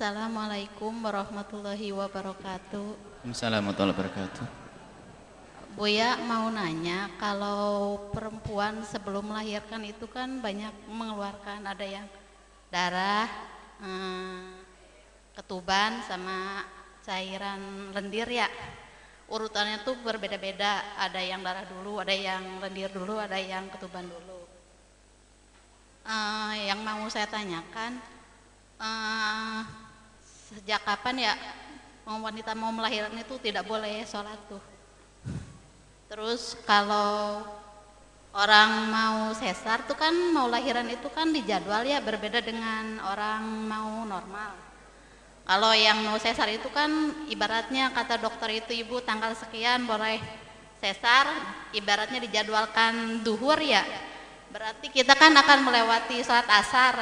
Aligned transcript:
Assalamualaikum 0.00 0.96
warahmatullahi 1.04 1.92
wabarakatuh. 1.92 3.20
Assalamualaikum 3.28 3.68
warahmatullahi 3.68 3.92
wabarakatuh. 4.00 4.46
Buya 5.76 6.16
mau 6.24 6.48
nanya, 6.48 7.12
kalau 7.20 8.00
perempuan 8.08 8.80
sebelum 8.80 9.28
melahirkan 9.28 9.84
itu 9.84 10.08
kan 10.08 10.40
banyak 10.40 10.72
mengeluarkan 10.88 11.68
ada 11.68 11.84
yang 11.84 12.08
darah, 12.72 13.28
eh, 13.84 14.64
ketuban 15.36 16.00
sama 16.08 16.64
cairan 17.04 17.92
lendir 17.92 18.24
ya. 18.32 18.48
Urutannya 19.28 19.84
tuh 19.84 20.00
berbeda-beda, 20.00 20.96
ada 20.96 21.20
yang 21.20 21.44
darah 21.44 21.68
dulu, 21.68 22.00
ada 22.00 22.16
yang 22.16 22.56
lendir 22.56 22.88
dulu, 22.88 23.20
ada 23.20 23.36
yang 23.36 23.68
ketuban 23.68 24.08
dulu. 24.08 24.48
Eh, 26.08 26.72
yang 26.72 26.80
mau 26.88 27.04
saya 27.12 27.28
tanyakan, 27.28 28.00
eh, 28.80 29.89
sejak 30.70 30.86
kapan 30.86 31.26
ya 31.26 31.34
mau 32.06 32.22
wanita 32.22 32.54
mau 32.54 32.70
melahirkan 32.70 33.18
itu 33.18 33.42
tidak 33.42 33.66
boleh 33.66 34.06
sholat 34.06 34.38
tuh? 34.46 34.62
Terus 36.06 36.54
kalau 36.62 37.42
orang 38.30 38.86
mau 38.86 39.34
sesar 39.34 39.82
tuh 39.90 39.98
kan 39.98 40.14
mau 40.30 40.46
lahiran 40.46 40.86
itu 40.86 41.10
kan 41.10 41.34
dijadwal 41.34 41.82
ya 41.82 41.98
berbeda 41.98 42.38
dengan 42.38 43.02
orang 43.02 43.42
mau 43.66 44.06
normal. 44.06 44.54
Kalau 45.42 45.74
yang 45.74 46.06
mau 46.06 46.22
sesar 46.22 46.46
itu 46.54 46.70
kan 46.70 46.86
ibaratnya 47.26 47.90
kata 47.90 48.22
dokter 48.22 48.62
itu 48.62 48.70
ibu 48.70 49.02
tanggal 49.02 49.34
sekian 49.34 49.90
boleh 49.90 50.22
sesar, 50.78 51.26
ibaratnya 51.74 52.22
dijadwalkan 52.22 53.26
duhur 53.26 53.58
ya. 53.58 53.82
Berarti 54.54 54.86
kita 54.86 55.18
kan 55.18 55.34
akan 55.34 55.66
melewati 55.66 56.22
sholat 56.22 56.46
asar. 56.46 56.94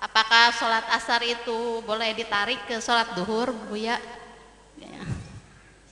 Apakah 0.00 0.48
sholat 0.56 0.88
asar 0.96 1.20
itu 1.20 1.84
boleh 1.84 2.16
ditarik 2.16 2.64
ke 2.64 2.80
sholat 2.80 3.12
duhur, 3.12 3.52
Bu 3.68 3.76
ya? 3.76 4.00
Ya. 4.80 5.04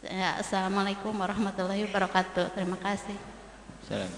Ya, 0.08 0.40
Assalamualaikum 0.40 1.12
warahmatullahi 1.12 1.84
wabarakatuh. 1.84 2.56
Terima 2.56 2.80
kasih. 2.80 3.12
Salam. 3.84 4.08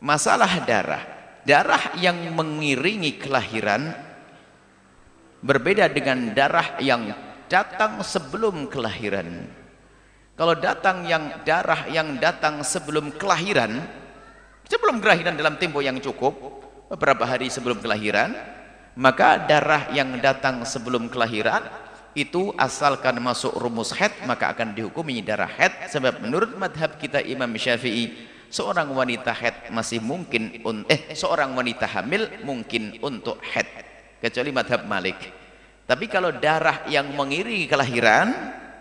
Masalah 0.00 0.64
darah. 0.64 1.04
Darah 1.44 1.92
yang 2.00 2.16
mengiringi 2.32 3.20
kelahiran 3.20 3.92
berbeda 5.44 5.92
dengan 5.92 6.32
darah 6.32 6.80
yang 6.80 7.12
datang 7.52 8.00
sebelum 8.00 8.72
kelahiran. 8.72 9.52
Kalau 10.32 10.56
datang 10.56 11.04
yang 11.04 11.44
darah 11.44 11.92
yang 11.92 12.16
datang 12.16 12.64
sebelum 12.64 13.12
kelahiran, 13.20 13.84
sebelum 14.64 14.96
kelahiran 14.96 15.36
dalam 15.36 15.60
tempo 15.60 15.84
yang 15.84 16.00
cukup, 16.00 16.51
beberapa 16.92 17.24
hari 17.24 17.48
sebelum 17.48 17.80
kelahiran, 17.80 18.36
maka 18.92 19.40
darah 19.40 19.88
yang 19.96 20.20
datang 20.20 20.60
sebelum 20.68 21.08
kelahiran 21.08 21.64
itu 22.12 22.52
asalkan 22.60 23.16
masuk 23.24 23.56
rumus 23.56 23.88
head 23.96 24.12
maka 24.28 24.52
akan 24.52 24.76
dihukumi 24.76 25.24
darah 25.24 25.48
head 25.48 25.72
sebab 25.88 26.20
menurut 26.20 26.52
madhab 26.60 27.00
kita 27.00 27.24
Imam 27.24 27.48
Syafi'i 27.56 28.12
seorang 28.52 28.92
wanita 28.92 29.32
head 29.32 29.72
masih 29.72 30.04
mungkin 30.04 30.60
eh 30.92 31.16
seorang 31.16 31.56
wanita 31.56 31.88
hamil 31.88 32.28
mungkin 32.44 33.00
untuk 33.00 33.40
head 33.40 33.64
kecuali 34.20 34.52
madhab 34.52 34.84
Malik. 34.84 35.16
Tapi 35.88 36.04
kalau 36.12 36.28
darah 36.36 36.84
yang 36.92 37.08
mengiringi 37.16 37.64
kelahiran 37.64 38.28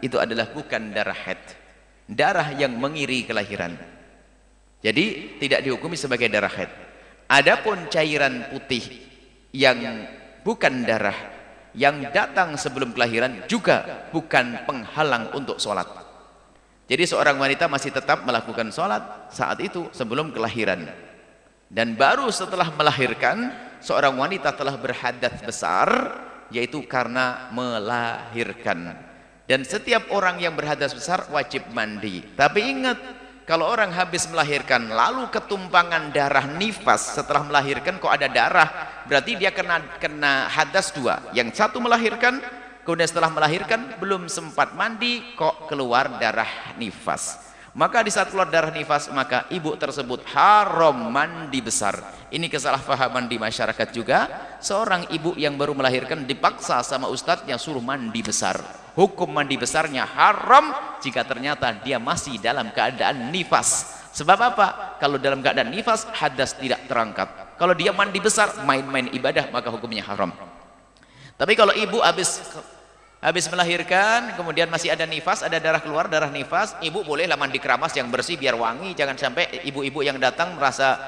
itu 0.03 0.19
adalah 0.19 0.51
bukan 0.51 0.91
darah 0.91 1.15
head 1.15 1.39
darah 2.11 2.51
yang 2.59 2.75
mengiringi 2.75 3.23
kelahiran. 3.23 3.79
Jadi 4.83 5.39
tidak 5.39 5.63
dihukumi 5.63 5.95
sebagai 5.95 6.27
darah 6.27 6.51
head 6.51 6.90
adapun 7.31 7.87
cairan 7.87 8.51
putih 8.51 8.83
yang 9.55 9.79
bukan 10.43 10.83
darah 10.83 11.15
yang 11.71 12.11
datang 12.11 12.59
sebelum 12.59 12.91
kelahiran 12.91 13.47
juga 13.47 14.07
bukan 14.11 14.67
penghalang 14.67 15.31
untuk 15.31 15.55
sholat. 15.55 15.87
Jadi 16.91 17.07
seorang 17.07 17.39
wanita 17.39 17.71
masih 17.71 17.95
tetap 17.95 18.27
melakukan 18.27 18.67
sholat 18.75 19.31
saat 19.31 19.55
itu 19.63 19.87
sebelum 19.95 20.35
kelahiran. 20.35 20.91
Dan 21.71 21.95
baru 21.95 22.27
setelah 22.27 22.67
melahirkan 22.75 23.47
seorang 23.79 24.19
wanita 24.19 24.51
telah 24.51 24.75
berhadat 24.75 25.39
besar 25.47 25.87
yaitu 26.51 26.83
karena 26.83 27.47
melahirkan. 27.55 28.91
Dan 29.47 29.63
setiap 29.63 30.11
orang 30.11 30.43
yang 30.43 30.51
berhadas 30.51 30.91
besar 30.91 31.23
wajib 31.31 31.63
mandi. 31.71 32.27
Tapi 32.35 32.59
ingat 32.59 32.99
kalau 33.51 33.67
orang 33.67 33.91
habis 33.91 34.31
melahirkan 34.31 34.87
lalu 34.87 35.27
ketumpangan 35.27 36.15
darah 36.15 36.47
nifas 36.55 37.19
setelah 37.19 37.43
melahirkan 37.43 37.99
kok 37.99 38.07
ada 38.07 38.31
darah 38.31 39.03
berarti 39.03 39.35
dia 39.35 39.51
kena 39.51 39.99
kena 39.99 40.47
hadas 40.47 40.95
dua. 40.95 41.19
Yang 41.35 41.59
satu 41.59 41.83
melahirkan 41.83 42.39
kemudian 42.87 43.11
setelah 43.11 43.27
melahirkan 43.27 43.99
belum 43.99 44.31
sempat 44.31 44.71
mandi 44.71 45.35
kok 45.35 45.67
keluar 45.67 46.15
darah 46.15 46.47
nifas. 46.79 47.43
Maka 47.75 47.99
di 48.07 48.11
saat 48.15 48.31
keluar 48.31 48.47
darah 48.47 48.71
nifas 48.71 49.11
maka 49.11 49.43
ibu 49.51 49.75
tersebut 49.75 50.23
haram 50.31 51.11
mandi 51.11 51.59
besar. 51.59 51.99
Ini 52.31 52.47
kesalahpahaman 52.47 53.27
di 53.27 53.35
masyarakat 53.35 53.91
juga. 53.91 54.31
Seorang 54.63 55.11
ibu 55.11 55.35
yang 55.35 55.59
baru 55.59 55.75
melahirkan 55.75 56.23
dipaksa 56.23 56.79
sama 56.87 57.11
ustadznya 57.11 57.59
suruh 57.59 57.83
mandi 57.83 58.23
besar. 58.23 58.63
Hukum 58.95 59.27
mandi 59.27 59.59
besarnya 59.59 60.07
haram 60.07 60.90
jika 61.01 61.25
ternyata 61.25 61.73
dia 61.81 61.97
masih 61.97 62.37
dalam 62.37 62.69
keadaan 62.69 63.33
nifas. 63.33 63.99
Sebab 64.11 64.39
apa? 64.39 64.67
kalau 65.01 65.17
dalam 65.17 65.41
keadaan 65.41 65.73
nifas 65.73 66.05
hadas 66.13 66.53
tidak 66.59 66.85
terangkat. 66.85 67.57
Kalau 67.57 67.73
dia 67.73 67.89
mandi 67.89 68.21
besar 68.21 68.53
main-main 68.67 69.09
ibadah 69.09 69.49
maka 69.49 69.73
hukumnya 69.73 70.05
haram. 70.05 70.29
Tapi 71.39 71.53
kalau 71.57 71.73
ibu 71.73 71.97
habis 72.05 72.37
habis 73.17 73.45
melahirkan 73.49 74.37
kemudian 74.37 74.69
masih 74.69 74.93
ada 74.93 75.05
nifas 75.05 75.45
ada 75.45 75.61
darah 75.61 75.81
keluar 75.81 76.09
darah 76.09 76.29
nifas 76.29 76.73
ibu 76.81 77.05
bolehlah 77.05 77.37
mandi 77.37 77.57
keramas 77.57 77.97
yang 77.97 78.13
bersih 78.13 78.37
biar 78.37 78.53
wangi. 78.53 78.93
Jangan 78.93 79.17
sampai 79.17 79.65
ibu-ibu 79.65 80.05
yang 80.05 80.21
datang 80.21 80.53
merasa 80.53 81.01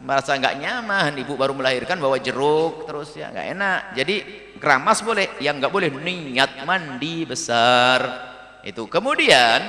merasa 0.00 0.34
nggak 0.34 0.56
nyaman. 0.58 1.12
Ibu 1.22 1.38
baru 1.38 1.54
melahirkan 1.54 2.00
bawa 2.00 2.18
jeruk 2.18 2.88
terus 2.88 3.14
ya 3.14 3.30
nggak 3.30 3.46
enak. 3.52 3.80
Jadi 3.94 4.16
keramas 4.58 5.04
boleh 5.04 5.38
yang 5.38 5.60
nggak 5.60 5.70
boleh 5.70 5.92
niat 5.92 6.66
mandi 6.66 7.28
besar 7.28 8.34
itu. 8.66 8.90
Kemudian 8.90 9.62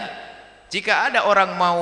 jika 0.73 1.13
ada 1.13 1.29
orang 1.29 1.53
mau 1.53 1.81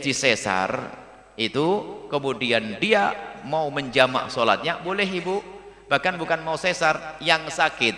disesar 0.00 0.96
itu 1.36 1.66
kemudian 2.08 2.80
dia 2.80 3.12
mau 3.44 3.68
menjamak 3.68 4.32
sholatnya 4.32 4.80
boleh 4.80 5.04
ibu. 5.04 5.44
Bahkan 5.84 6.16
bukan 6.16 6.40
mau 6.40 6.56
sesar 6.56 7.20
yang 7.20 7.44
sakit. 7.44 7.92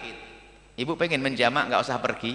Ibu 0.74 0.98
pengen 0.98 1.22
menjamak 1.22 1.70
nggak 1.70 1.86
usah 1.86 2.02
pergi. 2.02 2.34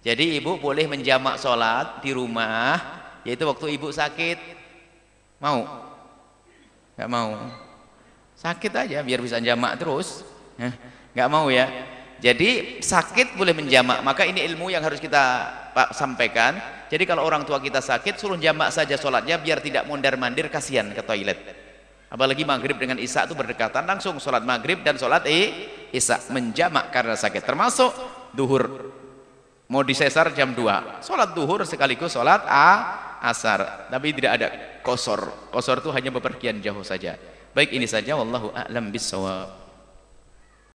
Jadi 0.00 0.40
ibu 0.40 0.56
boleh 0.56 0.88
menjamak 0.88 1.36
sholat 1.36 2.00
di 2.00 2.16
rumah 2.16 2.80
yaitu 3.28 3.44
waktu 3.44 3.76
ibu 3.76 3.92
sakit. 3.92 4.40
Mau? 5.36 5.68
Nggak 6.96 7.10
mau. 7.12 7.36
Sakit 8.40 8.72
aja 8.72 9.04
biar 9.04 9.20
bisa 9.20 9.36
jamak 9.36 9.76
terus. 9.76 10.24
Nggak 11.12 11.28
mau 11.28 11.52
ya 11.52 11.68
jadi 12.20 12.78
sakit 12.84 13.40
boleh 13.40 13.56
menjamak. 13.56 14.04
Maka 14.04 14.28
ini 14.28 14.44
ilmu 14.44 14.68
yang 14.68 14.84
harus 14.84 15.00
kita 15.00 15.48
sampaikan. 15.96 16.60
Jadi 16.92 17.08
kalau 17.08 17.24
orang 17.24 17.48
tua 17.48 17.56
kita 17.56 17.80
sakit 17.80 18.20
suruh 18.20 18.36
jamak 18.36 18.68
saja 18.68 19.00
sholatnya 19.00 19.40
biar 19.40 19.64
tidak 19.64 19.88
mondar 19.88 20.20
mandir 20.20 20.52
kasihan 20.52 20.92
ke 20.92 21.00
toilet. 21.00 21.40
Apalagi 22.12 22.44
maghrib 22.44 22.76
dengan 22.76 23.00
isya 23.00 23.24
itu 23.24 23.32
berdekatan 23.32 23.88
langsung 23.88 24.20
sholat 24.20 24.44
maghrib 24.44 24.84
dan 24.84 25.00
sholat 25.00 25.24
isya. 25.96 26.20
Menjamak 26.28 26.92
karena 26.92 27.16
sakit. 27.16 27.40
Termasuk 27.40 27.88
duhur. 28.36 28.92
Mau 29.70 29.80
disesar 29.86 30.34
jam 30.36 30.52
2 30.52 31.00
sholat 31.06 31.30
duhur 31.32 31.64
sekaligus 31.64 32.12
sholat 32.12 32.44
a 32.44 32.68
asar. 33.24 33.88
Tapi 33.88 34.12
tidak 34.12 34.32
ada 34.36 34.48
kosor. 34.84 35.48
Kosor 35.48 35.80
itu 35.80 35.88
hanya 35.88 36.12
bepergian 36.12 36.60
jauh 36.60 36.84
saja. 36.84 37.16
Baik 37.56 37.72
ini 37.72 37.88
saja. 37.88 38.12
Wallahu 38.18 38.52
a'lam 38.52 38.92
bissawab 38.92 39.69